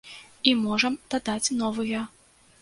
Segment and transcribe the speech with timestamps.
[0.51, 2.01] І можам дадаць новыя.